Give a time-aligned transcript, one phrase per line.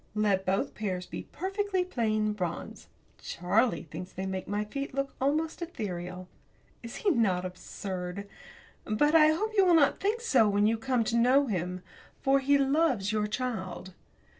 [0.15, 2.87] Let both pairs be perfectly plain bronze.
[3.21, 6.27] Charlie thinks that they make my feet look almost ethereal.
[6.81, 8.27] Is he not absurd?
[8.83, 11.83] But I hope that you will not think so, when you come to know him,
[12.19, 13.93] for he loves your child.